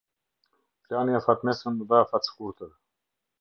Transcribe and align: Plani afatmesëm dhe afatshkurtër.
Plani 0.87 1.13
afatmesëm 1.19 1.75
dhe 1.93 1.97
afatshkurtër. 2.07 2.73